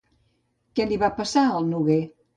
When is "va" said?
1.05-1.11